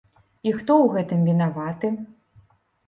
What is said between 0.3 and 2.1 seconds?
І хто ў гэтым вінаваты?